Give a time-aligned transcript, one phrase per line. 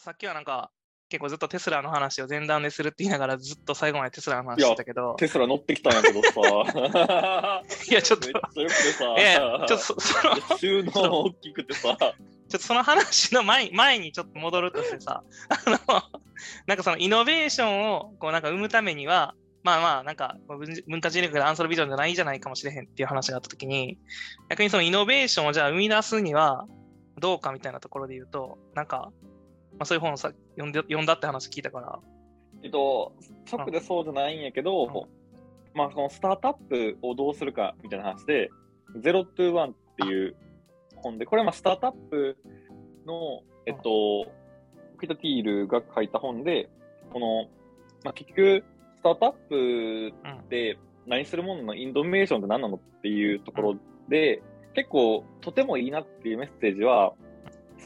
[0.00, 0.70] さっきはなんか、
[1.08, 6.30] 結構ずっとテスラの話を前段でするって言いながらずっと最後までテスラの話してたけど、テスラ乗ってきたんやけどさ。
[7.90, 9.64] いやちょっとめっちゃよくてさ。
[9.66, 11.96] ちょっとそその、収納大きくてさ。
[11.98, 12.14] ちょっ
[12.48, 16.02] とその話の前前にちょっと戻るとしてさ、 あの、
[16.66, 19.34] なんかそのイノベーションをこうなんか生むためには、
[19.64, 23.98] まあまあ、なんか文文化人力でアンソロビジョンじゃないんじゃないかもしれへんっていう話があったときに、
[24.48, 26.66] 逆にそのイノベーションをじゃあ生み出すには
[27.18, 29.10] どうかみたいなところで言うと、なんか、
[29.78, 31.98] まあ、そういう本をさ読んで読んだって話聞いたから、
[32.62, 33.12] えっと、
[33.50, 35.18] 直でそうじゃないんやけど、うん。
[35.74, 38.50] まあ、そのスタートアップをどうするかみたいな話で、
[39.00, 40.34] ゼロトゥワンっていう
[40.96, 42.36] 本で、これはまあスタートアップ
[43.06, 44.26] の、えっと、
[44.98, 46.68] ピータ・ティールが書いた本で、
[47.12, 47.44] この、
[48.04, 48.64] まあ、結局、
[48.96, 50.12] スタートアップ
[50.48, 53.76] で何するもののインドメーションって何なのっていうところ
[54.08, 54.42] で、
[54.74, 57.27] 結構とてもいいなっていうメッセージは、ス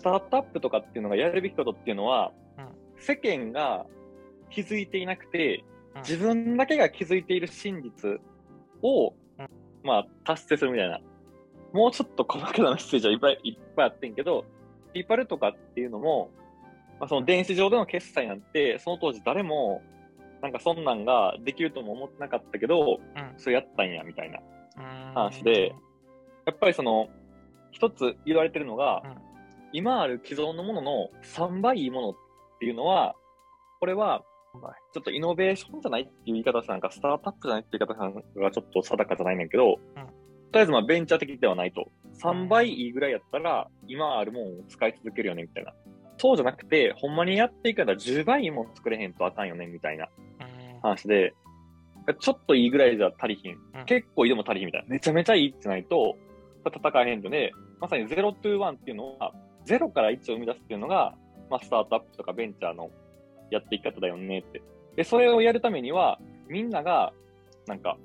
[0.03, 2.33] タートアップとかっていうのがやるべきことっていうのは、
[2.99, 3.87] 世間が
[4.51, 6.03] 気づいていなくて、うん。
[6.03, 8.21] 自分だけが気づいている真実
[8.83, 9.49] を、うん。
[9.83, 11.01] まあ、達成するみたいな。
[11.73, 14.45] もうちょっと細かなメッセージはいっぱいいっぱいあってんけど、
[14.93, 16.31] ピーパルとかっていうのも、
[17.01, 19.83] まあ、その電子上での決済なんて、その当時誰も、
[20.43, 23.35] なんかそんなんができるとも思ってなかったけど、うん。
[23.39, 24.41] それやったんや、みたいな。
[24.77, 25.15] うん。
[25.15, 25.75] 話で、
[26.47, 27.09] やっぱりその、
[27.71, 29.22] 一つ言われてるのが、うん
[29.73, 32.15] 今ある既存のものの3倍いいものっ
[32.61, 33.15] ていうのは、
[33.81, 34.23] これは、
[34.93, 41.91] ちょっとイノベーションじゃないっていう言い方さんか、スタートアップじゃないっていう言い方さんがちょっと定かじゃないねんけど、うんとりあえずまあベンチャー的ではないと。
[42.23, 45.73] 3倍いいぐらいやったら、今あるものを使い続けるよね、みたいな。
[46.19, 50.09] そうじゃなくて、ほんまにやっていくから10倍いいもの作れへんとあかんよね、みたいな
[50.41, 51.35] うん話で、
[52.21, 53.53] ちょっといいぐらいじゃ足りひん。
[53.53, 54.89] うん結構いいでも足りひんみたいな。
[54.89, 56.17] めちゃめちゃいいってないと、
[56.67, 59.33] 戦えへんので、まさに0 to 1っていうのは、
[59.67, 61.15] 0から1を生み出すっていうのが、
[61.51, 62.91] まあ、スタートアップとかベンチャーの
[63.51, 64.63] やっていき方だよねって。
[64.97, 66.19] で、それをやるためには、
[66.49, 67.13] みんなが、
[67.67, 67.99] なんか、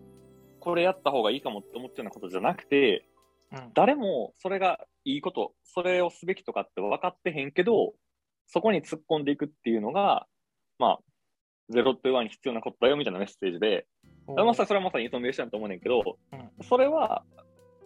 [0.60, 3.06] これやった方がいいかもって思ってるようなことじゃなくて、
[3.52, 3.72] うん。
[3.74, 7.94] 誰もそれがいいこと、それをすべきとかって分かってへんけど、
[8.48, 10.28] そこに突っ込んでいくっていうのが、
[10.80, 11.00] まあ、
[11.70, 13.86] ゼロと1に必要なことだよみたいなメッセージで、
[14.28, 16.64] まさにそれはまさにインフォメーションだと思うねんけど、うん。
[16.64, 17.24] それは、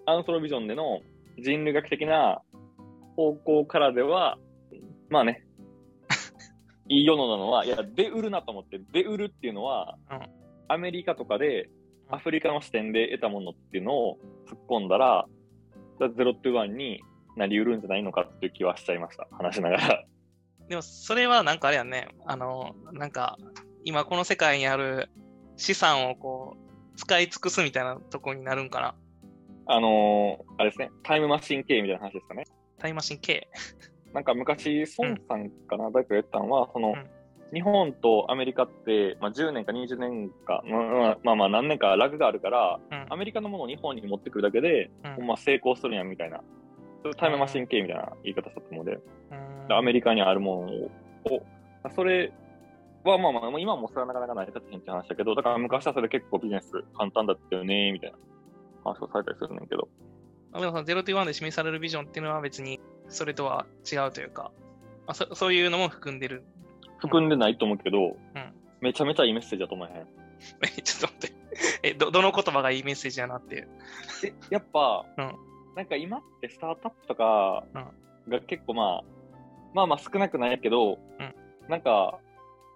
[0.06, 1.02] アンソロビジョンでの
[1.38, 2.42] 人類学的な
[3.22, 4.38] 方向からでは、
[5.10, 5.46] まあね、
[6.90, 15.26] いい世のなのは、いや、で売るなと思って、で売るっていうのは、うんアメリカとかで、うんアフリカの視点で得たものっていうのを突っ込んだら、
[16.00, 17.02] ゼロトゥワンに
[17.38, 19.28] なりうるんじゃないのかっていう気はしちゃいました。
[19.32, 20.04] 話しながら。
[20.68, 23.38] でもそれはなんかあれやね、あの、なんか
[23.86, 25.10] 今この世界にある
[25.56, 28.96] 資産をこう使い尽くすみたいなとこになるんかな。
[29.68, 32.44] あのーあれですね、タイムマシン系みたいな話ですかね。
[32.82, 33.48] タイムマシン K。
[34.12, 37.08] なんか昔、孫さんかな、誰かが言ったのは、その、うん。
[37.54, 43.06] 日本とアメリカって、まあ、10年か20年か、まあまあまあまあ何年かラグがあるから、うん。
[43.10, 45.16] アメリカのものを日本に持ってくるだけで、うん。
[45.16, 46.42] ほんま成功するやんみたいな、
[47.18, 48.98] タイムマシン系みたいな言い方したと思うので、
[49.32, 49.68] うん。
[49.68, 50.66] でアメリカにあるも
[51.26, 51.44] のを、を
[51.96, 52.34] それ
[53.04, 58.18] はまあまあ、今もそれはなかなか成り立ってへんって話だけど、だから昔はそれ結構ビジネス簡単だったよね、みたいな
[58.84, 59.88] 話をされたりするねんけど、
[60.54, 64.52] あでもその0 to 1で示されるビジョンっていうのは別にそれとは違うというか、
[65.08, 66.44] あそそういうのも含んでる。
[66.98, 68.16] 含んでないと思うけど、うん
[68.82, 70.08] めちゃめちゃいいメッセージだと思えへん。
[70.66, 71.36] え、ちょっと待って。
[71.84, 73.70] え、ど、どの言葉がいいメッセージやなっていう。
[74.26, 75.36] えやっぱ、うん
[75.76, 77.64] なんか今ってスタートアップとか
[78.28, 79.04] が結構まあ、
[79.74, 81.36] まあまあ少なくないけど、うん
[81.70, 82.20] なんか、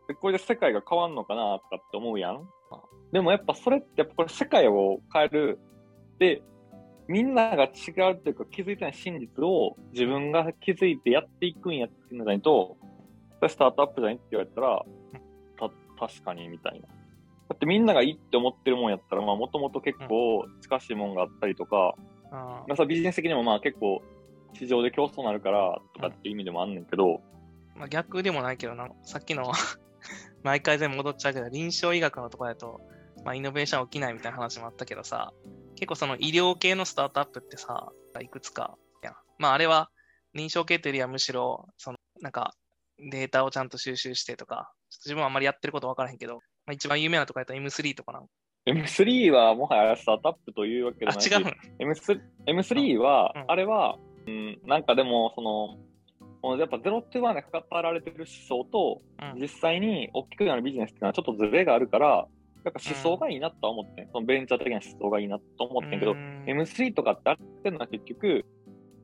[0.09, 2.47] えこれで世界が変わんのかなとかって思うやん。
[3.12, 5.59] でもやっぱそれってやっぱこれ世界を変える。
[6.19, 6.44] で、
[7.07, 12.77] みんなが違うっていうか気づいてない真実を自分が気づいてやっていくんやっていうのじゃないと、
[13.47, 14.83] スタートアップじゃないって言われたら、
[15.57, 16.88] た、確かにみたいな。
[16.88, 21.95] だってみんながいいって思ってるもんやったら、まあもともと結構近しいもんがあったりとか、
[22.31, 24.01] あまあさビジネス的にもまあ結構
[24.53, 27.21] 市場で競争になるからとかっていう意味でもあんねんけど、
[27.75, 29.51] まあ、逆でもないけどな、さっきの
[30.44, 32.81] 毎回全部戻っちゃうけど、臨床医学のところだと、
[33.24, 35.33] まあ、イノベーション起きないみたいな話もあったけどさ、
[35.85, 39.13] 結構その医療系のスタートアップってさ、いくつかやん。
[39.37, 39.91] まああれは
[40.33, 42.55] 臨床系というよりはむしろ、そのなんか
[42.97, 48.25] データをちゃんと収集してとか、ちょっと自分はあんまりやってること分からへんけど、まあ、一番有名なところだと M3 とかなん。
[48.65, 51.45] M3 はもはやスタートアップというわけであ、はないし違う。
[51.45, 53.45] の M3, M3 は、うん。
[53.47, 55.41] あれは、うん、なんかでも、そ
[56.41, 59.39] の、やっぱゼロってワンでかかられてる思想と、うん。
[59.39, 62.27] 実際に大きくなるビジネスっていうのはちょっとズレがあるから、
[62.65, 66.45] やっぱ思想がいいなとは思ってん、そのベンチャー的な思想がいいなと思ってんけど、うん。
[66.47, 68.44] M3 とかってあってるのは結局、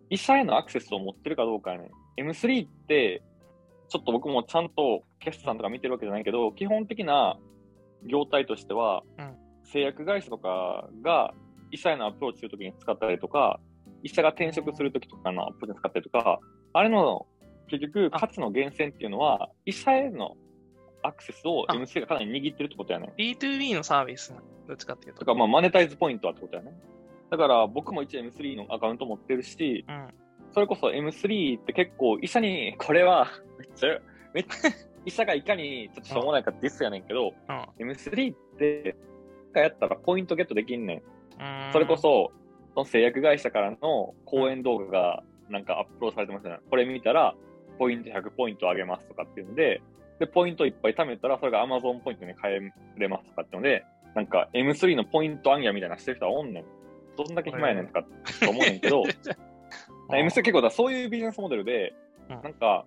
[0.09, 2.29] 医者へのアクセスを持ってるかどうかやねん。
[2.29, 3.21] M3 って、
[3.87, 7.37] ちょっと僕もちゃんと決算とか見てるわけじゃないけど、基本的な
[8.07, 9.35] 業態としては、うん。
[9.63, 11.33] 製薬会社とかが
[11.71, 13.59] 医者へのアプローチするときに使ったりとか、
[14.01, 16.39] 医者が転職するときとかのアプローチに使ったりとか、
[16.73, 17.27] あれの
[17.67, 20.35] 結局価値の源泉っていうのは、医者への
[21.03, 23.13] アクセスをあ MC がかなり握ってるってことやね。
[23.17, 24.33] B2B のサービス、
[24.67, 25.19] どっちかっていうと。
[25.21, 26.73] とか、まあ、マネタイズポイントはってことやね。
[27.29, 30.07] だから、僕も一応 M3 のアカウント持ってるし、うん。
[30.53, 33.27] それこそ M3 って結構医者に、これは、
[33.57, 33.99] めっちゃ、
[34.33, 34.71] めっちゃ、
[35.05, 37.33] 医者がいかにちょっとしょうもないかディスやねんけど、
[37.79, 37.89] うん。
[37.89, 38.95] M3 って、
[39.55, 40.97] やったらポイントゲットできんねん。
[40.97, 41.03] うん
[41.71, 42.31] それこ、そ、
[42.73, 46.59] その製薬会社からの講演動画がなんかアップロードされてますよね。
[46.69, 47.35] これ見たら、
[47.77, 49.81] ポイント100ポイントあげますとかっていうんで、
[50.21, 53.83] で、ポイントいっぱい貯めたら、それが Amazon ポイントに変えれますとかってので、
[54.13, 56.65] なんか M3 のポイント暗夜みたいなのしてる人はおんねん。
[57.17, 59.03] どんだけ暇やねんとかって思うねんけど、
[60.13, 61.93] M3 結構だそういうビジネスモデルで、
[62.29, 62.85] うんなんか、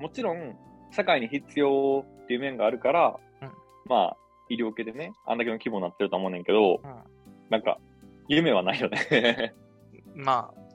[0.00, 0.56] もちろん、
[0.90, 3.50] 社会に必要っていう面があるから、うん
[3.88, 4.16] まあ、
[4.48, 6.94] 医療系でね、あんだけの規模になってると思うねんけど、うん
[7.48, 7.78] なんか、
[8.26, 9.54] 夢はないよね。
[10.16, 10.65] まな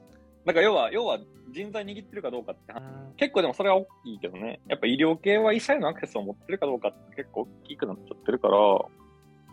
[0.50, 1.18] んか要は、要は
[1.52, 2.74] 人材握ってるかどうかって
[3.16, 4.60] 結構でもそれは大きいけどね。
[4.68, 8.58] やっぱ医療系は医者へのアクセスを持ってるかどうかって結構大きくなっちゃってるから、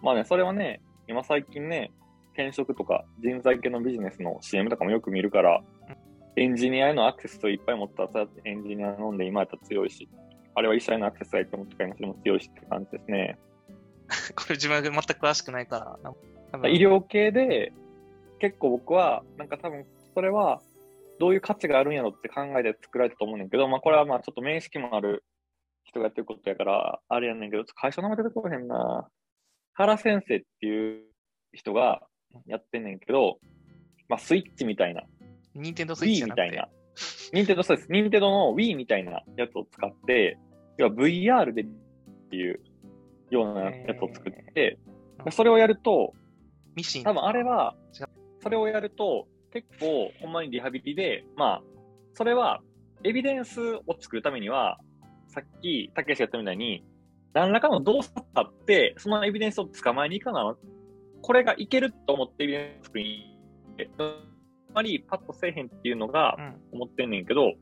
[0.01, 1.91] まあね、それはね、今最近ね、
[2.33, 5.61] 転職とか人材系のビジネスの CM とかもよく見るから、
[6.35, 10.07] エンジニアへのアクセスをいっぱい持ったら、エンジニア飲んで今やったら強いし、
[10.55, 13.37] あれは医者へのアクセスがいっぱい持ってからそれも強いしって感じですね。
[14.35, 15.99] これ自分が全く詳しくないか
[16.53, 16.69] ら。
[16.69, 17.73] 医療系で、
[18.39, 20.61] 結構僕は、なんか多分、それは、
[21.19, 25.23] どういう価値があるんやろって考えて作られたと思うねんけど、まあこれはまあちょっと面識もある
[25.83, 29.07] 人がやってることやから、あれやねんけど、会社の名前出てこへんな。
[29.73, 31.03] 原先生っていう
[31.53, 32.01] 人が
[32.45, 33.39] やってんねんけど、
[34.07, 35.03] まあスイッチみたいな、
[35.55, 36.23] ニンテンドースイッチ。
[36.23, 36.69] みたいな、
[37.33, 37.91] ニンテンドそうです。
[37.91, 40.37] ニンテンドの Wii みたいなやつを使って、
[40.77, 41.65] 要は VR でっ
[42.29, 42.61] ていう
[43.29, 44.89] ようなやつを作って、うん
[45.31, 46.13] それをやると、
[46.75, 47.03] ミシン。
[47.03, 47.75] 多分あれは
[48.41, 51.63] それをやると、結構、ほんまにリハビリで、まあ、
[52.13, 52.61] それは、
[53.03, 54.77] エビデンスを作るためには、
[55.27, 56.83] さっき、たけしが言ったみたいに、
[57.33, 60.55] 何らかの動作があって、そのエビデンスを捕まえに行かな、
[61.21, 63.37] これがいけると思ってエビデンス作りに
[63.77, 66.55] 行って、あんまりパッとせえへんっていうのがうん。
[66.73, 67.53] 思ってんねんけど、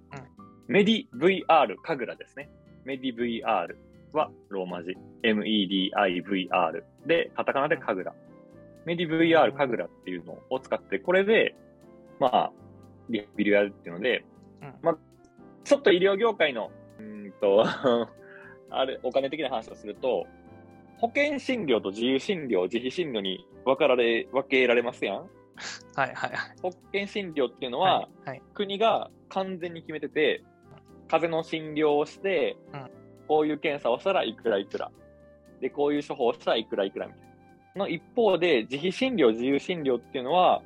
[0.67, 2.49] メディ VR カグラですね。
[2.83, 3.75] メディ VR
[4.13, 4.97] はローマ字。
[5.23, 8.13] MEDIVR で、カタカナでカグラ。
[8.85, 11.55] メディ VR カグラっていうのを使って、これで、
[12.19, 12.51] まあ、
[13.09, 14.25] リハビリをやるっていうので、
[14.61, 14.97] うんまあ、
[15.63, 17.63] ちょっと医療業界の、うーんと、
[18.69, 20.25] あれ、お金的な話をすると、
[20.97, 25.29] 保険診療と自由診療、自費診療に分かられ、分けられますやんはい
[25.95, 26.31] はいはい。
[26.61, 28.41] 保険診療っていうのは、はい、はい。
[28.53, 30.43] 国が完全に決めてて、
[31.07, 32.97] 風邪の診療をして、うん
[33.27, 34.89] こういう検査をしたらいくらいくら。
[35.59, 37.21] で、こういう処方をしたらいくらいくらみたい
[37.75, 37.83] な。
[37.83, 40.63] の一方で、自費診療、自由診療っていうのは、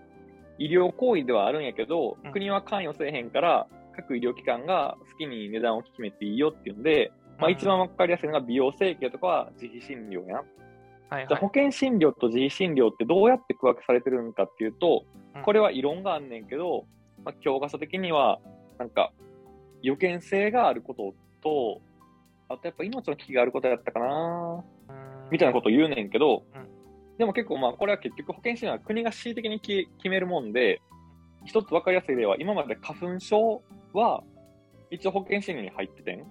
[0.66, 2.32] 医療行為ではあるんやけど、うん。
[2.32, 10.38] 国は関与せえへんから、各医療機関が好きに値段を決めていいよっていうので、まあ一番わかりやすいのが美容整形とかは自費診療やん。
[10.38, 10.46] はい
[11.12, 11.28] はい。
[11.28, 11.48] じゃあ保。
[11.48, 15.06] 険診療と自費診療ってどうやって区分けされてるのかっていうと
[15.36, 16.86] うん、これは異論があんねんけど、
[17.24, 18.40] まあ、教科書的には、
[18.78, 19.14] なんか、
[19.82, 21.82] 予見性があることと、
[22.50, 24.64] あとやっぱ命の危機があることやったかな
[25.32, 26.68] みたいなことを言うねんけどうん、
[27.22, 30.82] でも結構まあこれは結局保険診療は国が恣意的にき決めるもんで、
[31.46, 33.62] 一つわかりやすい例は今まで花粉症
[33.94, 34.24] は
[34.90, 36.26] 一応保険診療に入っててん。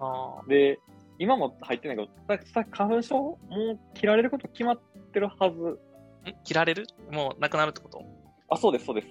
[0.00, 0.78] あーで、
[1.18, 3.38] 今も入ってないけど、ささ花粉症も
[3.74, 4.80] う切られること決まっ
[5.12, 6.30] てるはず。
[6.30, 6.34] ん？
[6.44, 6.86] 切られる？
[7.10, 8.02] もうなくなるってこと？
[8.48, 9.08] あ、そうです、そうです。
[9.08, 9.10] い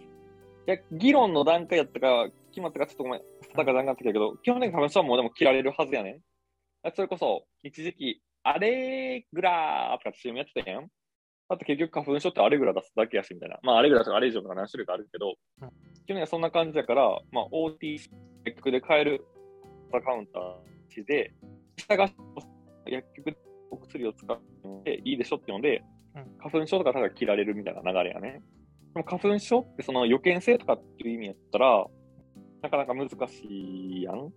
[0.66, 6.18] や、議論の段階やったか、決まったかちょっとごめん、定か段階だったけど、基本的に花粉症はもうでも切られるはずやねん。
[6.82, 10.90] あそれこそ、一時期、アレグラーとか CM やってたやん。
[11.52, 13.60] だって結局花粉症ってアレグラ出すだけやし、みたいな。
[13.62, 15.70] まあ、アレグラとかアレ以上とか何種類かあるけど、うん
[16.06, 18.00] 基本的にはそんな感じやから、まあ、OT、
[18.46, 19.26] 薬局で買える
[19.92, 21.34] カウンターで、
[21.78, 22.10] 下が
[22.86, 23.38] 薬局で
[23.70, 25.84] お薬を使うのでいいでしょっていうので、
[26.16, 28.42] うん花粉症とかただ切られるみたいな流れやね。
[28.94, 31.86] でも花粉症ってその予見性とかっていう意味やったら、
[32.62, 34.32] なかなか難しいやん。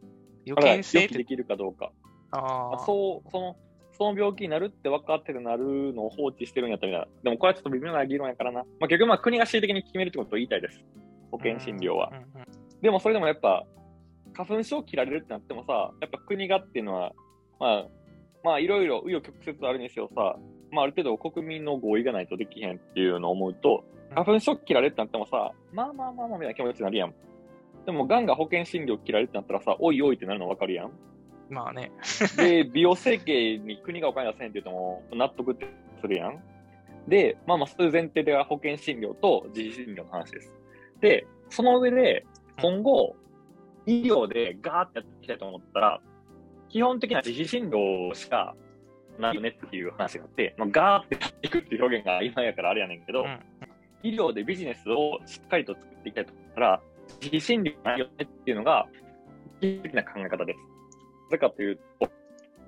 [0.45, 1.93] 予見性できるかどうか。
[2.33, 2.79] ああ。
[2.85, 3.57] そう、その、
[3.97, 7.23] その病気になるって分かっててなるのを放置してるんやったらみたいな。
[7.23, 8.61] でもこれはちょっと微妙な議論やからな。
[8.81, 10.85] まあ結局まあ国が恣意的に決めるってことを言いたいです。
[11.31, 12.13] 保険診療は
[12.81, 13.65] でもそれでもやっぱ、
[14.35, 17.13] 花粉症切られるってなってもさ、やっぱ国がっていうのは、
[17.59, 17.87] まあ、
[18.43, 20.37] まあいろいろ紆余曲折あるにせよさ、
[20.71, 27.15] まあある程度国民の合意がないとできへんっていうのを思うと、花粉症切られるってなってもさ、まあまあまあまあみたいな気持ちになるやん。
[27.87, 30.91] でも、癌が保険診療切られるってなったらさ、おいおいってなるの分かるやん。
[31.51, 31.93] まあね。
[32.37, 35.67] で、美容整形に国がお金出せへんって言っても納得って
[36.01, 36.43] するやん。
[37.09, 40.53] で、まあまあ、そういう前提では保険診療と自費診療の話です。
[41.01, 42.25] で、その上で、
[42.61, 43.17] 今後、
[43.87, 46.01] 医療でガーってやっていきたいと思ったら、
[46.71, 48.57] 基本的な自費診療しか
[49.19, 53.39] ないよねっていう話があって、まあ、ガーってやっていくっていう表現が今やからあれやねんけど、うん
[54.05, 56.83] 医療でビジネスをしっかりと作っていきたいと思ったら、
[57.23, 58.87] 自費診療ないよねっていうのが、
[59.61, 60.59] 基本的な考え方です。
[61.35, 62.11] なぜかというと、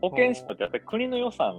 [0.01, 1.57] 保険診療ってやっぱり国の予算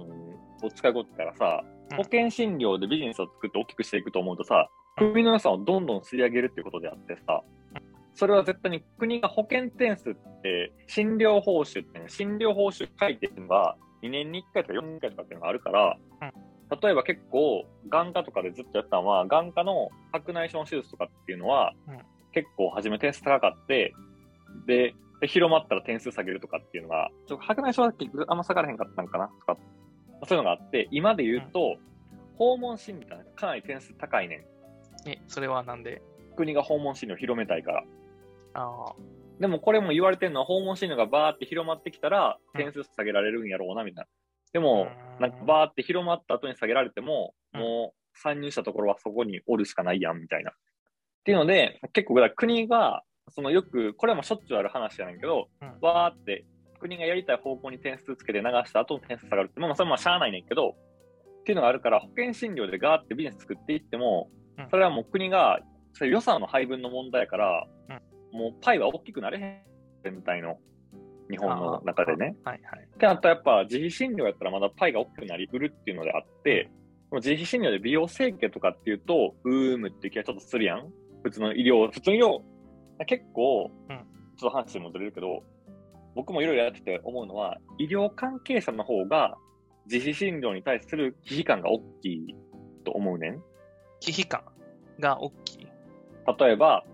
[0.62, 1.96] を使うことだからさ、うん。
[1.96, 7.42] 保険診療でビジネスを作って大きくしていくと思うとさ、国の予算をどんどん吸い上げるっていうことであってさ、
[8.14, 15.98] それは絶対に国が保険点数って、診療報酬って、ね、診療報酬書いてるのが2年に1回とか4年に1回とかっていうのがあるから、
[16.82, 21.98] 例えば結構、眼科とかでずっとやったのは、眼科の白内障手術とかっていうのは、うん。
[22.32, 23.94] 結構初め点数高かって、
[24.66, 29.56] で、で広まったら点数下げるとかっていうのが、ちょっと白内障は結局あんま下がらへんかったんかなとか、
[30.28, 31.76] そういうのがあって、今で言うと、
[32.36, 35.08] 訪問診療かなり点数高いねん。
[35.08, 36.02] え、それはなんで？
[36.36, 37.84] 国が訪問診療を広めたいから。
[38.54, 38.94] ああ、
[39.40, 44.08] でもこれも言われてるのは訪問診療がバーって広まってきたらうん点数下げられるんやろうな、みたいな。
[44.52, 50.50] でも、うんなんかバーって広まった後に下げられても、うんもう参入したところはそこにおるしかないやん、みたいな。
[50.50, 50.54] っ
[51.24, 56.44] ていうので、結構国が、そのよく、これもしょっちゅうある話やねんけど、うんバーって
[56.80, 60.76] 国がやりたい方向に点数つけて流した後点数下がるって、まあそれはまあしゃあないねんけど、
[61.40, 65.60] っていうのがあるから保険診療でガーってビジネス作っていってもうん、それはもう国が、
[65.92, 67.66] それ予算の配分の問題やから、
[68.32, 69.62] もうパイは大きくなれへん、
[70.04, 70.58] 全体の。
[71.30, 72.36] 日本の中でね。
[72.42, 72.84] はいはい。
[72.84, 76.70] ってなったらやっぱ自費診療やったらまだパイが大きくなりうるっていうのであって、で
[77.10, 80.88] も自費診療で美容整形とかっていうと、うーむっていう気がちょっとするやん
[81.22, 82.40] 普通の医療、普通の医療、
[83.06, 84.04] 結構、うん
[84.38, 85.42] ちょっと話もずれるけど、
[86.14, 89.36] 僕もいろいろやってて思うのは、医療関係者の方が
[89.86, 92.36] 自費診療に対する危機感が大きい
[92.84, 93.42] と思うねん。
[93.98, 94.42] 危機感
[95.00, 95.68] が大きい。
[96.38, 96.84] 例えば、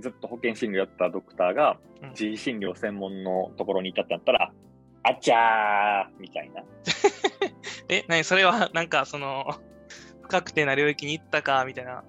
[0.00, 4.52] ずっと保険診療やったドクターがうん自費診療専門のところにいたってなったら、
[5.04, 6.64] あちゃーみたいな。
[7.88, 9.46] え、なにそれは、なんか、その、
[10.22, 12.04] 不確定な領域に行ったか、みたいな。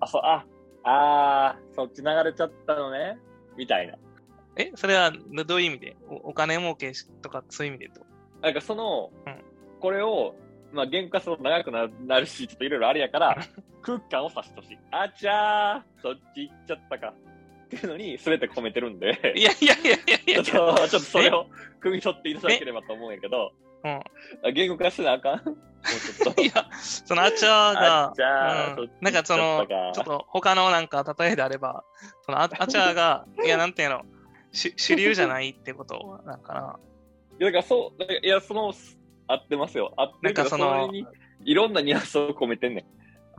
[0.00, 0.46] あ、そう、あ、
[0.88, 3.18] あー、そっち流れちゃったのね
[3.56, 3.94] みたいな。
[4.56, 5.96] え、それはどどういう意味で？
[6.08, 8.06] おお金儲けとか、そういう意味でと？
[8.40, 9.42] なんかその、うん
[9.78, 10.34] これを、
[10.72, 13.36] まあ、言語化すると長くななるし、ちょっといろいろあれやから、
[13.82, 14.78] 空気感を指してほしい。
[14.90, 17.12] あちゃー、そっち行っちゃったか。
[17.66, 21.46] っていうのに、すべて込めてるんで、いやいやいやいやいやちょっと、ちょっとそれを
[21.82, 23.52] 汲み取っていただければと思うんやけど、
[23.84, 23.90] うん。
[23.92, 24.02] あ
[24.52, 25.42] 言語化してなあかん？
[25.90, 26.42] もうちょっと。
[26.42, 28.14] いや、そのあちゃーが
[29.00, 31.84] なんかその、ちょっと、と他のなんか例えであれば、
[32.22, 34.02] そのああちゃーが、 いや、なんていうの、
[34.52, 36.78] 主主流じゃないってことなんかな。
[37.38, 38.72] いや、だからそう、いや、その、
[39.28, 39.92] 合ってますよ。
[39.96, 40.90] 合ってるけど、なんかその
[41.44, 42.84] いろんなニュアンスを込めてんねん。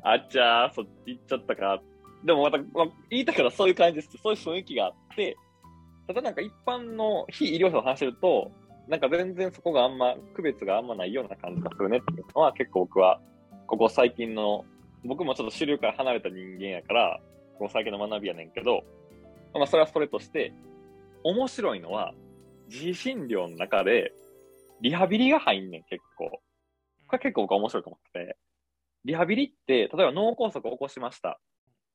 [0.04, 1.82] あっちゃー、そっち行っちゃったか。
[2.24, 4.10] でもまた、まあ、言いたからそういう感じです。
[4.22, 5.36] そういう雰囲気があって、
[6.08, 8.52] ただなんか一般の非医療者と話してると、
[8.88, 13.20] なんか全然そこがあんま、区別があんまないような感じがするねっていうのは結構僕は、
[13.68, 14.66] ここ最近の、
[15.04, 17.20] 僕もちょっと主流から離れた人間やから、
[17.58, 18.84] ここ最近の学びやねんけど、
[19.54, 20.54] まあそれはそれとして、
[21.24, 22.14] 面白いのは、
[22.70, 24.14] 自費診療の中で、
[24.82, 26.30] リハビリが入んねん、結構。
[26.30, 28.38] これ結構僕は面白いと思ってて。
[29.06, 31.40] リハビリって、例えば脳梗塞を起こしました。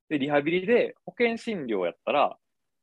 [0.09, 2.37] で、リハビリで保険診療やったら、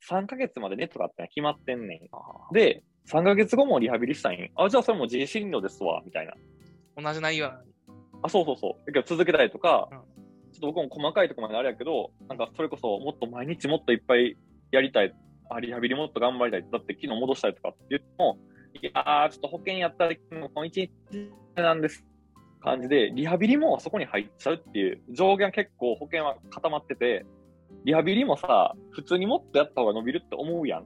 [0.09, 1.99] 3ヶ月までねとかって決まってんねん。
[2.15, 4.51] あで、3ヶ月後もリハビリしたいん。
[4.55, 6.33] あ、じゃあそれも自費診療ですわ、みたいな。
[6.95, 7.51] ー同じ内容。
[8.21, 8.85] あ、そうそうそう。
[8.85, 9.99] だけど続けたいとか、うん
[10.51, 14.35] ちょっと僕も細かいところまであれやけど、なんかそれこそもっと毎日もっといっぱい
[14.71, 15.13] やりたい。
[15.49, 16.65] あ、リハビリもっと頑張りたい。
[16.71, 18.39] だって昨日戻したいとかって言っても、
[18.81, 20.91] いやー、ちょっと保険やったら、もう1日
[21.55, 22.03] なんです。
[22.61, 27.25] 感じで、リハビリもそこに入っちゃうっていう、上限結構保険は固まってて、
[27.85, 30.85] リハビリもさ、普通にもっとやった方が伸びるって思うやん。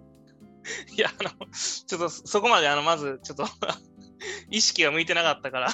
[0.96, 3.46] いや、あの、ちょっとそこまで、あの、まず、ちょっと
[4.50, 5.70] 意識が向いてなかったから、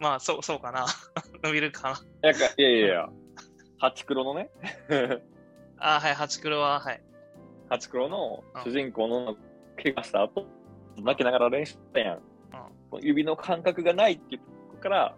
[0.00, 0.86] まあ、そう、そうかな。
[1.42, 1.90] 伸びるか
[2.22, 2.30] な。
[2.30, 3.08] いやかいやいやいや、
[3.78, 4.50] ハチクロのね、
[5.78, 7.02] あはい、ハチクロは、はい。
[7.68, 9.36] ハチクロの主人公の
[9.82, 10.46] 怪我した後、
[10.96, 12.22] 泣きながら練習したやん。
[13.00, 15.16] 指の感覚がないっていうとこから、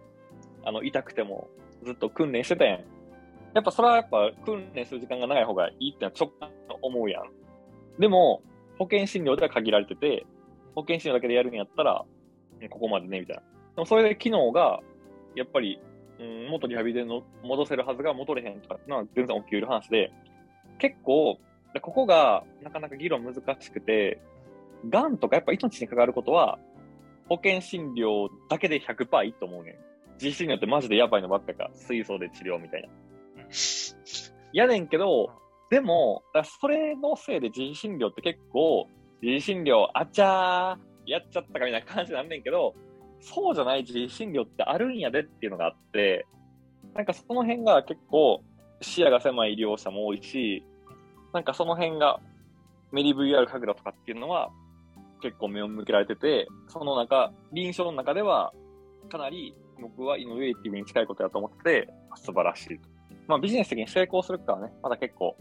[0.64, 1.49] あの、痛くても
[1.85, 2.80] ずっと訓練してたやん。
[3.54, 7.30] やっぱそれはやっぱ訓練する時間が長い方がいいってのは直感と思うやん。
[7.99, 8.42] でも、
[8.78, 10.26] 保険診療では限られてて、
[10.75, 12.16] 保険診療だけでやるんやったら、うん
[12.68, 13.42] ここまでね、みたいな。
[13.42, 13.49] で
[13.83, 14.80] もそれで機能が、
[15.35, 15.78] やっぱり、
[16.18, 20.12] うん、元リハビリでの戻せるはずが戻れへんとかのは全然起きうる話で、
[20.78, 21.38] 結構、
[21.75, 24.21] でここがなかなか議論難しくて、
[24.88, 26.59] がんとかやっぱ命に関わることは、
[27.28, 29.75] 保険診療だけで100%いいと思うねん。
[30.14, 32.88] 自費診療ってマジでやばいのばっかか、水素で治療みたいな。
[34.52, 35.30] やねんけど、
[35.70, 36.23] でも、
[36.61, 38.87] それのせいで自費診療って結構、
[39.23, 42.75] 自費診療、あちゃー、やっちゃったかみたいな感じになんねんけど、
[43.20, 46.26] そうじゃない自費診療ってあるんやでっていうのがあって、
[46.94, 48.42] なんかその辺が結構
[48.80, 50.64] 視野が狭い医療者も多いし、
[51.32, 52.20] なんかその辺が
[52.92, 54.50] メリ VR 神楽とかっていうのは
[55.23, 58.52] 結構目を向けられてて、その中、臨床の中では
[59.11, 62.88] かなり僕はイノベーティブに近いことだと思ってて、素晴らしいと。
[63.26, 65.37] まあビジネス的に成功するかはね、まだ結構、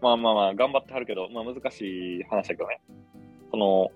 [0.00, 2.80] まあまあまあ頑張ってはるけど、まあ難しい話だけどね。
[3.50, 3.90] その、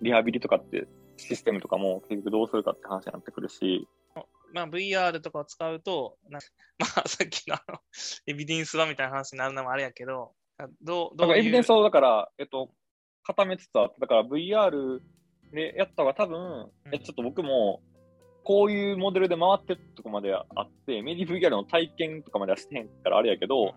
[0.00, 0.86] リハビリとかって
[1.16, 3.86] システムとかも結局どうするかって話になってくるし。
[4.52, 7.78] まあ VR とかを使うと、 まあさっきのあの、
[8.26, 10.32] エビデンスはみたいな話になるのもあれやけど、
[10.82, 12.70] どう、どうエビデンスをだから、えっと、
[13.22, 15.00] 固めつつあって、だから VR
[15.52, 17.82] でやった方が多分、うん、えちょっと僕も、
[18.42, 23.74] こういうモデルで回ってるとこまであって、メディ VR の体験とかまではしてへんからあれやけど、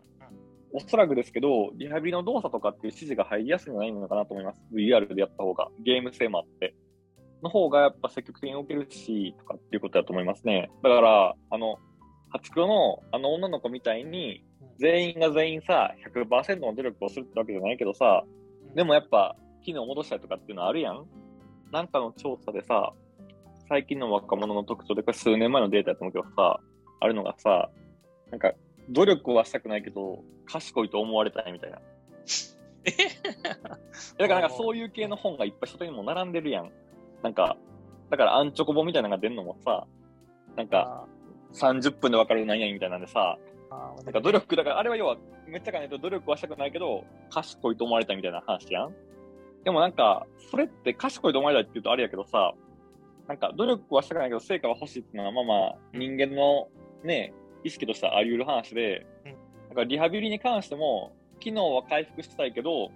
[0.73, 4.61] おそらくですけど、リハビリの動作とかっていう指示が入りやすいんじゃないのかなと思います。
[4.73, 5.69] VR でやった方が。
[5.85, 6.73] ゲーム性もあって。
[7.43, 10.71] の方がやっぱ積極的に動けるし、とかっていうことだと思いますね。
[10.81, 11.77] だから、あの、
[12.29, 14.43] ハチクロのあの女の子みたいに、
[14.79, 18.23] 全員が全員さ、100%の努力をするってわけじゃないけどさ、
[18.73, 21.05] でもやっぱ、機能戻したりとかっていうのはあるやん
[21.71, 22.93] なんかの調査でさ、
[23.69, 26.59] 最近の若者の特徴で、これ数年前のデータやと思うけどさ、
[26.99, 27.69] あるのがさ、
[28.31, 28.51] なんか、
[28.89, 31.79] 努力はしたくないけど、賢いと思われたいみたいな。
[34.17, 36.71] だからなんかそういう系の本がいっぱい書店にも並んでるやん。
[37.21, 37.57] なんか、
[38.09, 39.87] だからアンチョコ本みたいなのが出るのもさ、
[40.55, 41.07] なんか、
[41.53, 43.37] 30分でわかる何々みたいなんでさ、
[44.03, 48.93] なんか努力、だからあれは要は、めっちゃかないと努力はしたくないけど、賢いと思われたみたいな話やん。
[49.63, 52.53] でもなんか、それって賢いと思われたいって言うとあれやけどさ、
[53.27, 56.67] なんか努力はしたくないけど成果は欲しいっていうのは、まあまあ、人間の
[57.03, 59.05] ね、意識としてはあり得る話で、
[59.69, 62.91] なんかリハビリに関しても、機能は回復したいけど、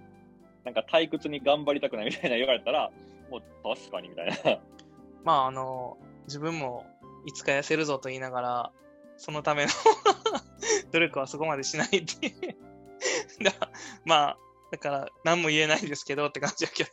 [0.64, 2.90] なんか退屈に頑張りたくないみたいな言われたら、
[3.30, 4.60] もう確かにみたいな。
[5.24, 6.86] まああの、自分も
[7.26, 8.72] いつか痩せるぞと言いながら、
[9.16, 9.70] そのための
[10.92, 12.56] 努力はそこまでしないって
[13.42, 13.52] だ
[14.04, 14.38] まあ、
[14.70, 16.90] だから何も言えないですけどって感じだけど。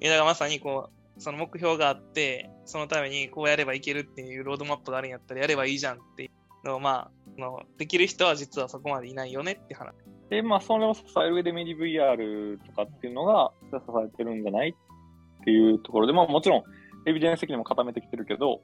[0.00, 6.26] いや、だからまさにこう、その目標があって、そのためにこうやればいけるっていうロードマップがあるんやったらやればいいじゃんってい
[6.64, 9.94] うのを、まあ、のできる人は実はそこまでいないよねって話。
[10.30, 14.70] で、まあ、それを支える上でメディ VR とかっていうのが支えてるんじゃない
[15.40, 16.62] っていうところで、まあもちろん、
[17.08, 18.60] エビデンス的にも固めてきてるけど、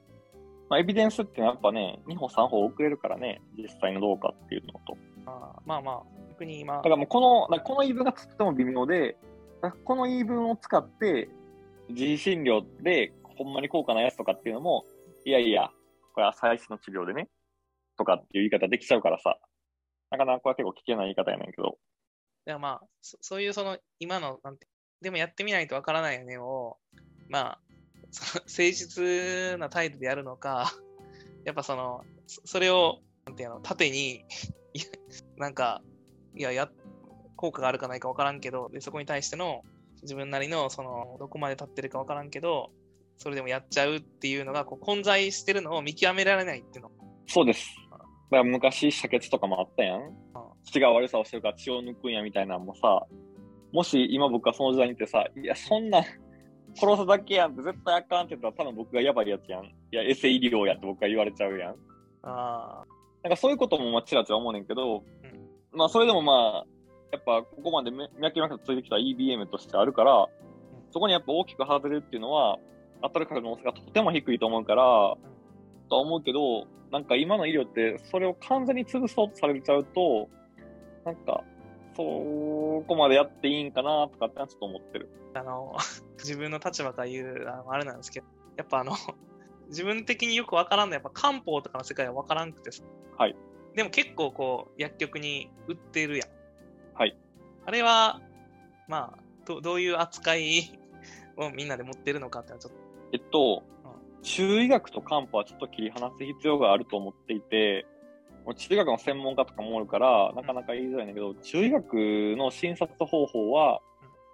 [0.69, 4.97] まあ、エビデンスってやっぱね、2歩3歩遅れるからね、実際のどうかっていうのと。
[5.25, 6.75] あまあまあ、逆に今。
[6.75, 9.17] だからもうこの、この言い分がとっても微妙で、
[9.85, 11.29] この言い分を使って、
[11.93, 14.85] 自費診療でほんまに高価なやつとかっていうのも、
[15.25, 15.69] いやいや、
[16.13, 17.29] これは最初の治療でね、
[17.97, 19.37] とかっていう言い方できちゃうからさ、
[20.11, 21.77] なかなかこれは結構聞けない言い方やねんけど。
[22.45, 24.67] いやまあそ、そういうその今の、なんて、
[25.01, 26.77] でもやってみないとわからないよねを、
[27.29, 27.59] まあ、
[28.45, 30.71] 誠実な態度でやるのか、
[31.45, 34.25] やっぱその、それを、なんていうの、縦に
[35.37, 35.81] なんか、
[36.35, 36.69] いや、や、
[37.35, 39.63] 効果があるかないか分からんけど、で、そこに対しての
[40.03, 42.71] 自分なりの、その、どこまで立ってるか分からんけど、
[43.17, 46.91] それでもやっちゃうっていうのが、こう、混在してるのを見極められないっていうの。
[47.27, 47.67] そうです。
[47.89, 50.11] だから昔、遮血とかもあったやん。
[50.65, 53.05] 血が悪さをしてるから血を抜くんやみたいなのもさ、
[53.71, 56.03] もし今僕はその時代にいてさ、いや、そんな、
[56.75, 59.65] 殺すだけやんって絶対あかんって言ったら多分僕がやばいやつやん。
[59.65, 61.75] いや、エセ医療やって僕が言われちゃうやん。
[62.23, 62.85] ああ。
[63.23, 66.72] なんかそういうこともまあちらちら思うねんけど、うん、まあそれでもまあ、
[67.13, 70.27] やっぱここまで脈々とついてきた EBM としてあるから、
[70.91, 72.57] そこにやっぱ大きく外れるっていうのは、
[73.03, 75.15] 当たる可能性がとても低いと思うから、
[75.89, 80.27] と思うけど、なんか今の医療ってそれを完全に潰そうとされちゃうと、
[81.05, 81.43] なんか
[81.95, 85.09] そこまでやっていいんかなとかってちょっと思ってる。
[85.35, 85.75] あの、
[86.17, 88.25] 自分の立場から言う、あのあれなんですけど、
[88.57, 88.93] やっぱあの、
[89.69, 92.71] 自分的によくわからんのは、やっぱ漢方とかの世界はわからんくて
[93.17, 93.35] はい。
[93.75, 96.42] でも結構こう、薬局に売ってるやん。
[97.65, 97.67] はい。
[97.67, 98.21] あれは、
[98.87, 100.79] まあ、どどういう扱い
[101.37, 102.79] をみんなで持ってるのかってのはちょっと。
[103.13, 107.85] えっと、うん、中医学と漢方はちょっと切り離す必要があると思っていて、
[108.55, 111.93] 中医学の専門家とかもおるから、なかなか言いづらいんだけど、中医学
[112.37, 113.81] の診察方法は、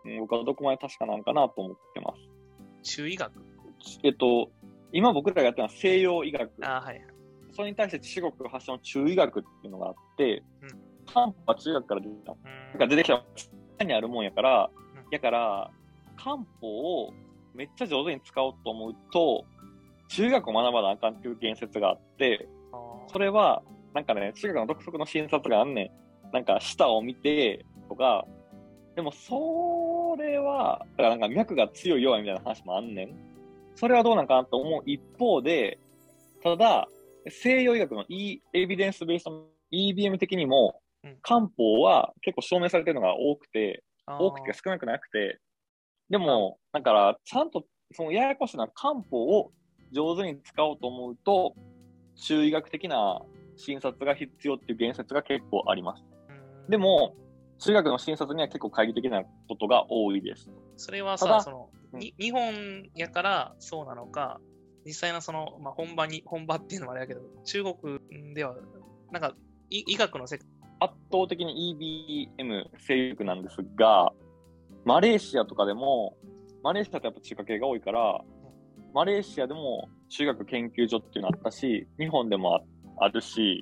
[0.04, 2.16] うん、僕はどこまで確かなんかなと思ってま
[2.84, 2.96] す。
[2.96, 3.32] 中医学？
[4.04, 4.50] えっと、
[4.92, 6.52] 今僕らがやってるのは西洋医学。
[6.62, 7.06] あはい。
[7.52, 10.70] それに対して中国発祥の中医学っていうのがあって、うん、
[11.14, 12.36] 漢方は中学から出てきた。
[12.80, 13.08] うん、出てき
[13.78, 15.72] たにあるもんやから、うん、やから、
[16.18, 17.14] 漢方を
[17.54, 19.46] めっちゃ上手に使おうと思うと、
[20.10, 22.48] 中学を学ばなあかんっていう言説があって、
[23.12, 25.92] それは、なんかね、中学の独特の診察があんね
[26.32, 26.34] ん。
[26.34, 28.26] なんか、舌を見て、とか、
[28.96, 33.16] でも、それは、だからなんか脈が強い弱いみたいな話もあんねん。
[33.76, 35.80] それはどうなんかなと思う一方で、
[36.44, 36.88] ただ、
[37.28, 40.89] 西洋医学の E、エビデンスベースの EBM 的にもうん、
[41.22, 45.40] 漢方は結構証明されてるのが多くて、多くて少なくなくて、
[46.10, 49.52] でも、だから、ちゃんと、そのややこしな漢方を
[49.92, 51.56] 上手に使おうと思うと、
[52.16, 53.22] 中医学的な
[53.56, 56.04] 診察が必要っていう言説が結構あります。
[56.30, 56.70] うん。
[56.70, 57.16] でも、
[57.60, 60.50] 中学の診察には結構懐疑的なことが多いです。
[60.78, 62.00] それはさ、その、うん。
[62.00, 64.40] に日本やからそうなのか、
[64.86, 68.00] 実際のその、まあ、本場に、本場っていうのもあれだけど、中国
[68.34, 68.56] では、
[69.12, 69.36] なんか、
[69.70, 70.48] い医学の世界、
[70.80, 74.12] 圧倒的に EBM 生育なんですが、
[74.86, 76.16] マレーシアとかでも、
[76.64, 78.20] マレーシアってやっぱ中華系が多いから、
[78.94, 82.62] マレーシアでも中学研究所っていうのあったし、日本でも
[82.98, 83.62] あるし、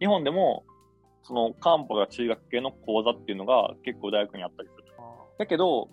[0.00, 0.64] 日本でも
[1.22, 4.84] その漢方が中学系の講座っていうのが結構大学にあったりする。
[5.38, 5.88] だけど、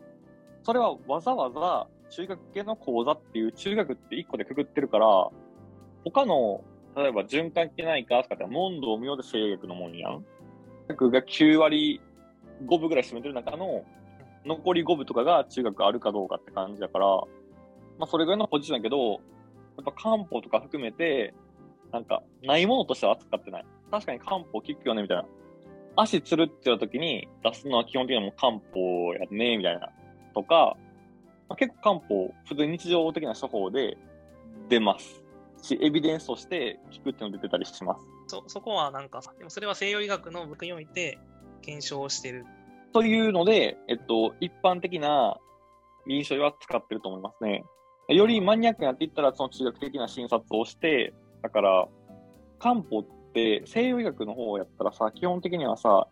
[0.63, 5.29] それはわざわざ中学系の講座っていう中学って一個でくくってるから、
[6.05, 6.63] 他の、
[6.95, 10.25] 例えば循環器内科とかって問答無用で西洋学のもんやん。
[10.87, 12.01] 学が9割
[12.65, 13.83] 5分ぐらい占めてる中の
[14.45, 17.05] 残り5分とかが中学あるかどうかって感じだから、
[17.97, 19.17] まあそれぐらいのポジションやけど、や
[19.81, 21.33] っぱ漢方とか含めて、
[21.91, 23.65] なんかないものとしては扱ってない。
[23.91, 25.25] 確かに漢方効くよねみたいな。
[25.97, 29.89] 足つるって言った時に出すのは基本的にはもう漢方やねみたいな。
[30.33, 30.75] とか、
[31.47, 33.97] まあ、結構漢方、普通に日常的な処方で
[34.69, 35.23] 出ます。
[35.61, 38.14] し、エビデンスとして効くっていうの出てたりします。
[38.27, 41.19] そ、そこはなんかさ、でもそれは西洋医学の僕において
[41.61, 42.45] 検証してる。
[42.93, 45.37] というので、えっと、一般的な
[46.07, 47.65] 臨床医は使ってると思いますね。
[48.07, 51.87] よりマニアックになっていったら、その中学的な診察をして、だから、
[52.59, 56.07] 漢方って西洋医学の方やったらさ、基本的にはさ、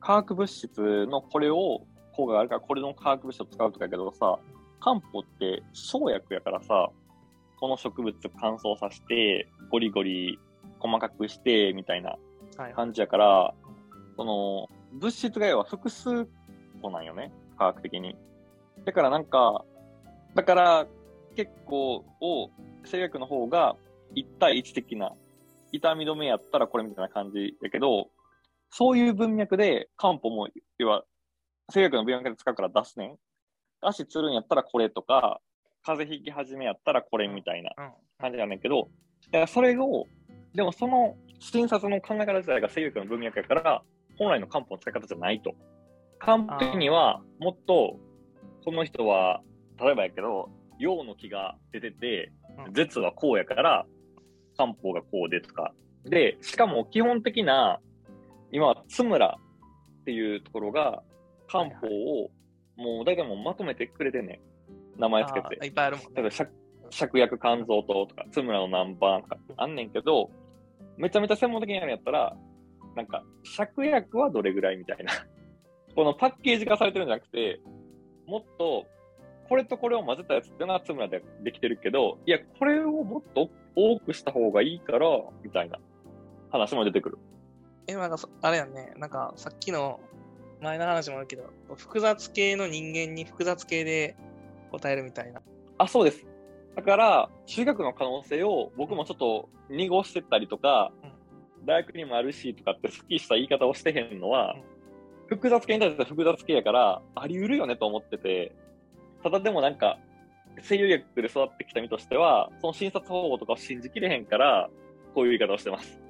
[0.00, 1.86] 化学物質のこれを、
[2.16, 4.38] 効果があるから、これの化学物質を使うとかやけどさ、
[4.80, 6.90] 漢方って生薬やからさ、
[7.58, 10.38] この植物乾燥させて、ゴリゴリ
[10.84, 12.74] 細かくして、みたいなはいはい。
[12.74, 13.54] 感じやから、
[14.16, 16.28] その、物質が要は複数
[16.82, 18.16] 個なんよね、科学的に。
[18.84, 19.64] だからなんか、
[20.34, 20.86] だから
[21.36, 22.50] 結構を、
[22.84, 23.76] 製薬の方が
[24.14, 25.12] 1対1的な、
[25.72, 28.10] 痛み止めやったらこれみたいな感じやけど、
[28.70, 31.04] そういう文脈で漢方も、要は、
[31.70, 33.16] 製薬の文脈で使うから出すねん。
[33.80, 35.40] 足つるんやったらこれとか、
[35.82, 37.92] 風邪ひき始めやったらこれみたいなうん。
[38.18, 38.90] 感じなんだけど、
[39.30, 40.06] だからそれを、
[40.54, 43.82] でもその診察の考え方自体が西洋医学の文脈やから、
[44.18, 45.54] 本来の漢方の使い方じゃないと。
[46.18, 47.98] 漢方的には、もっと、
[48.64, 49.42] この人は、
[49.78, 52.32] 例えばやけど、陽の気が出てて
[52.66, 53.86] う、ん絶はこうやから、
[54.56, 55.74] 漢方がこうでとか。
[56.04, 57.80] で、しかも基本的な、
[58.52, 59.38] 今は津村
[60.00, 61.02] っていうところが、
[61.48, 62.30] 漢方を、
[62.76, 64.40] もう大体もうまとめてくれてんね
[64.96, 65.00] ん。
[65.00, 66.10] 名前つけていっぱいあるもんね。
[66.14, 66.48] 例えば芍
[66.90, 70.30] 芍薬肝臓糖とか、津村の南蛮とかあんねんけど、
[70.96, 72.36] めちゃめちゃ専門的にやるんやったら、
[72.94, 73.24] なんか、
[73.56, 75.12] 芍薬はどれぐらいみたいな。
[75.94, 77.60] このパッケージ化されてるんじゃなくて、
[78.26, 78.86] もっと、
[79.48, 85.06] これとこれを混ぜたやつっていうのは津村でできてるけど、いや、これをもっと多くした方がいいから、
[85.42, 85.78] みたいな
[86.50, 87.18] 話も出てくる。
[87.86, 90.00] え、なんかそ、あれやんね、なんかさっきの
[90.60, 91.44] 前の話もあるけど、
[91.76, 94.16] 複雑系の人間に複雑系で
[94.70, 95.42] 答えるみたいな。
[95.78, 96.26] あ、そうです。
[96.76, 100.92] だから、中学の可能性を僕もちょっと濁してったりとか、
[101.64, 104.56] 大学にもあるしとかって好きした言い方をしてへんのは、
[105.26, 108.52] 複雑系に対しては複雑系やから、あり得るよねと思ってて、
[109.22, 109.98] ただでもなんか、
[110.60, 114.68] 西洋医学で育ってきた身としては、その診察方法とかを信じきれへんから、
[115.14, 116.00] こういう言い方をしてます。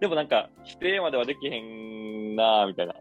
[0.00, 2.94] でもなんか、否定まではできへんなぁ、みたいな。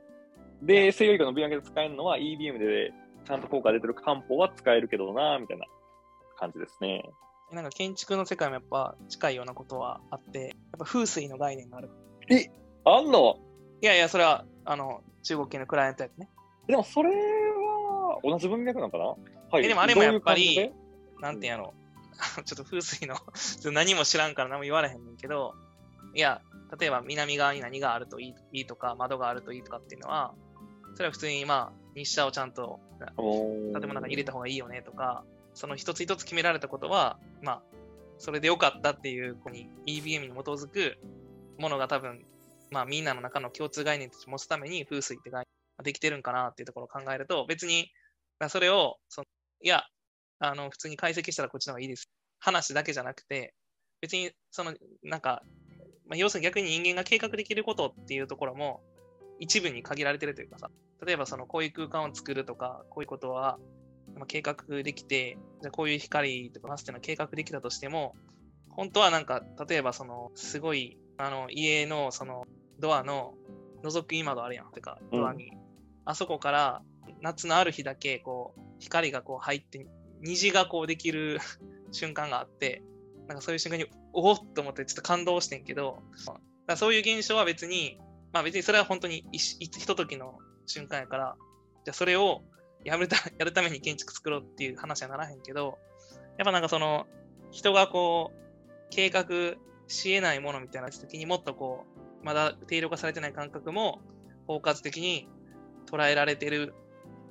[0.62, 2.93] で、西洋医学の分野で使えるのは EBM で
[3.25, 5.65] ちゃんと効果出てる漢方は使えるけどなぁ、みたいな
[6.38, 7.10] 感じですね。
[7.52, 11.89] なんか建築の世界もやっぱ近いようなことはあって、やっぱ風水の概念がある。
[12.86, 13.38] あんの？
[13.82, 16.30] いやいや、それは、あの、中国系のクライアントやつね。
[16.67, 19.04] でもそれは同じ文脈なのかな？
[19.06, 19.15] は
[19.62, 19.65] い。
[19.65, 21.74] えでもあれもやっぱりどういう感なんていうんやろ。
[22.46, 23.15] ちょっと風水の
[23.74, 25.54] 何も知らんから何も言われへんねんけど、
[26.15, 26.41] いや、
[26.80, 30.34] 例えば南側に何があるといいいいとか、窓があるといいとかっていうのは、
[30.96, 37.62] それは普通にまあ、日射をちゃんと建物の中に入れた方がいいよねとか、その一つ一つ決められたことは、まあ、
[38.18, 40.98] それでよかったっていうここに EBM に基づく
[41.60, 42.26] ものが多分、
[42.72, 45.46] まあみんなの中の共通概念として持つために風水って概念
[45.78, 47.89] ができてるんかなっていうところを考えると、別に、
[48.50, 49.26] それをその
[49.63, 49.84] いや、
[50.39, 52.10] あの、普通に解析したらこっちの方がいいです。
[52.39, 53.54] 話だけじゃなくて、
[54.02, 55.42] 別に、その、なんか、
[56.06, 58.82] まあ、要するに逆に人間が計画できることっていうところも、
[59.39, 60.70] 一部に限られてるというかさ、
[61.06, 63.58] 例えばそのこういう空間を作るとか、こういうことは、
[64.15, 68.15] まあ、計画できて、じゃこういう光とか出すっていうのは計画できたとしても、
[68.69, 72.45] 本当はなんか、例えばその、すごい、あの、家のその、
[72.80, 73.36] ドアの
[73.84, 74.71] 覗く今窓あるやん。
[74.71, 75.49] てか、ドアに。
[75.49, 75.60] うん、
[76.06, 76.82] あそこから
[77.21, 79.86] 夏のある日だけ、こう、光がこう入って、
[80.21, 81.39] 虹がこうできる
[81.91, 82.84] 瞬間があって、
[83.28, 86.02] なんかそういう瞬間に、おおっと思ってちょっと感動してんけど、
[86.67, 87.99] だそういう現象は別に、
[88.32, 91.36] まあ別にそれは本当にひとときの瞬間やから、
[91.86, 92.43] じゃあそれを
[92.84, 95.78] やるた やるために建築作ろうっていう話はならへんけど、
[96.38, 97.08] やっぱなんかその、
[97.52, 99.26] 人がこう、計画
[99.88, 101.86] し得ないものみたいな時にもっとこ
[102.22, 104.00] う、まだ定量化されてない感覚も
[104.48, 105.28] 包括的に
[105.86, 106.74] 捉えられてる、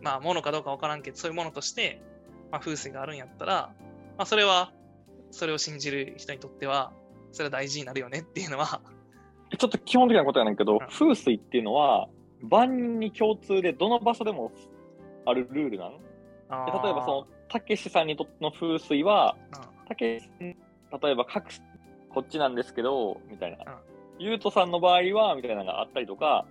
[0.00, 2.02] まあものかどうかわからんけど、そういうものとして、
[2.50, 3.74] まあ風水があるんやったら、
[4.16, 4.72] まあそれは、
[5.30, 6.92] それを信じる人にとっては、
[7.32, 8.82] それは大事になるよねっていうのは。
[9.58, 12.08] ちょっと基本的なことやねんけど、うん、風水っていうのは、
[12.42, 14.52] 万人に共通でどの場所でも
[15.24, 15.98] あるルールなの？
[16.82, 19.36] 例えばその、たけしさんにとっての風水は、
[19.88, 20.54] たけし、例
[21.10, 21.48] えば各、
[22.10, 23.78] こっちなんですけど、みたいな。
[24.18, 26.46] ゆうとさんの場合は、みたいなのがあったりとか、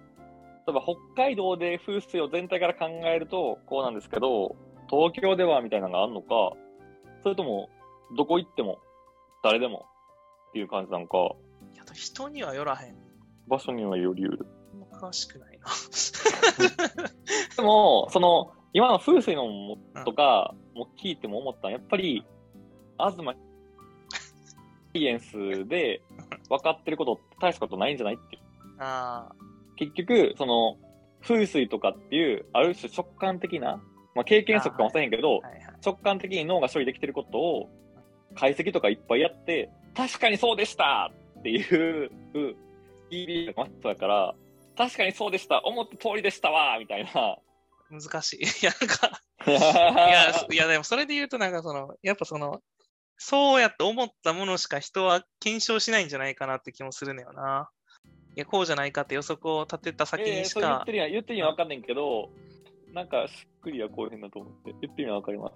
[0.67, 4.55] 例えば北海道で風水を全体から考えると、こうなんですけど、
[4.89, 6.53] 東京ではみたいなのがあるのか、
[7.23, 7.69] それとも、
[8.17, 8.79] どこ行っても、
[9.43, 9.85] 誰でも
[10.49, 11.17] っていう感じなのか。
[11.73, 12.95] いや、人にはよらへん。
[13.47, 14.45] 場所にはよりうる。
[14.93, 15.67] 詳しくないな。
[17.55, 22.25] でも、その、今の風水のもとかも聞いても思ったやっぱり、
[22.97, 23.35] 東サ
[24.93, 26.01] イエンスで
[26.49, 28.39] 分かってること大したことないんじゃないって
[28.79, 29.31] あ
[29.75, 30.77] 結局、その、
[31.21, 33.81] 風水とかっていう、ある種直感的な、
[34.15, 37.69] まあ、経験則かもしれへんけど、はいはいはい、直感的に脳が処理できてることを、
[38.35, 42.11] 解析とかいっぱいやって、確かにそうでしたっていう、
[43.11, 44.35] EB が人だから、
[44.77, 47.37] 確かにそうでした、思った通りでしたわみたいな。
[47.91, 48.39] 難しい。
[48.63, 52.61] いや、なんか いや、いや、でもそれで言うと、なんかその、やっぱその、
[53.17, 57.69] そうやって思ったものしか人は検証しないんじゃないかなって気もするのよな。
[58.35, 60.59] いや、こうじゃないかって予測を立てた先にしか。
[60.59, 62.29] えー、言ってるやん、言ってるやんわかんないけど、
[62.93, 65.51] なんかしっくりはこういうふうだと思って、言ってるやんわかりま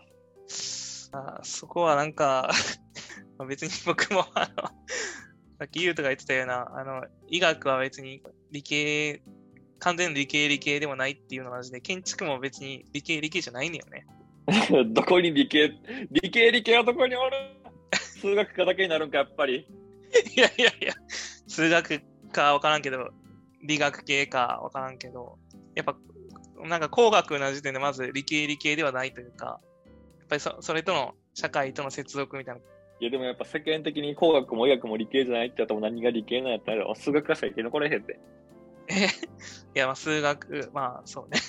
[0.48, 1.10] す。
[1.14, 2.52] あそこはなんか
[3.48, 4.70] 別に僕もあの
[5.58, 8.22] さっき言うとか言ってたような、あの、医学は別に
[8.52, 9.22] 理系
[9.80, 14.06] 完全理系理系でもないっていうのはで、建築も別に理系理系じゃないんよね。
[14.94, 15.72] どこに理系、
[16.12, 17.36] 理系理系はどこにおる？
[18.22, 19.68] 数学科だけになるんか、やっぱり。
[20.36, 20.94] いやいやいや、
[21.48, 23.10] 数学かわからんけど、
[23.64, 25.38] 理学系かわからんけど、
[25.76, 25.96] やっぱ、
[26.64, 29.60] なんか工学な時点でまず理系理系ではないというか、
[30.20, 32.62] やっぱりそそれとの社会との接続みたいな。
[33.02, 38.18] いやでもやっぱ世間的に工学も医学も理系じゃないってやったら何が理系なんやったら数学科しか生き残れへんで。
[38.88, 39.06] え
[39.76, 41.40] いや、まあ、数学、まあ、そうね。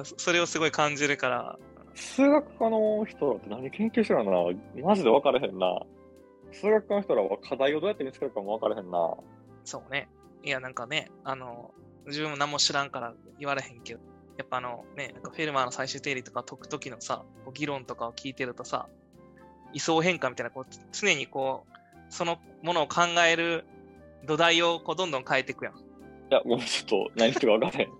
[0.18, 1.58] それをすごい感じるから。
[1.94, 4.86] 数学科の人らって何研究してるのかな？
[4.86, 5.80] マジで分からへんな。
[6.52, 9.14] 数学科の人らは課題をどうやって見つけるかも分からへんな。
[9.64, 10.08] そうね。
[10.42, 11.74] いや、なんかね、あの、
[12.06, 14.00] 自分も何も知らんから言われへんけど、
[14.36, 18.88] やっぱあのね、なんかフェルマーの最終定理とか解くときのさ、議論とかを聞いてるとさ、
[19.72, 21.72] 位相変化みたいな、こう常にこう、
[22.08, 23.64] そのものを考える
[24.24, 25.74] 土台をこうどんどん変えていくやん。
[25.74, 25.78] い
[26.30, 27.88] や、もうちょっと何言ってか分からへん。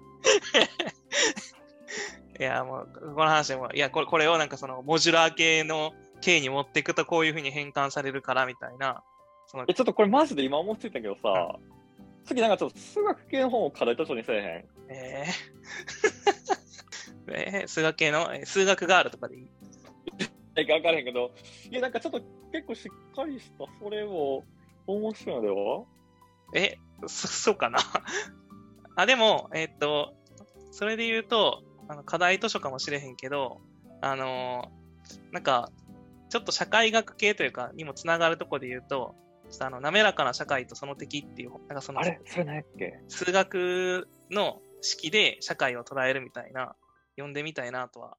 [2.40, 9.02] いや、もう、この話も、いや、これこれをなんかその、モジュラー系の系に持っていくとこういうふうに変換されるからみたいな。
[9.46, 11.59] そのえ、ちょっとこれマジで今思いついたけどさ、
[11.98, 14.44] うん、次なんかちょっと数学系の本を課題図書にせえへん？
[14.90, 19.42] えー、 えー、数学系の、数学ガールとかでいい？
[19.44, 21.33] いか分からへんけど、
[21.70, 22.20] いや、なんかちょっと
[22.52, 24.44] 結構しっかりした、それを
[24.87, 25.85] 面白いのでは？
[26.54, 27.78] え、そ、 そうかな。
[28.96, 30.14] あ、でも、えー、っと、
[30.70, 33.61] それで言うと、あの課題図書かもしれへんけど、
[34.00, 35.70] あのー、なんか、
[36.28, 39.14] ちょっと社会学系というか、にもつながるとこで言うと、
[39.61, 42.20] あの、滑らかな社会とその敵っていう、なんかその、あれ？
[42.26, 43.00] それ何やっけ？
[43.08, 46.76] 数学の式で社会を捉えるみたいな、
[47.16, 48.16] 読んでみたいなとは